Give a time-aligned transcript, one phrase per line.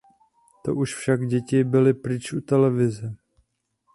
[0.65, 3.15] To už však děti byly pryč u televize.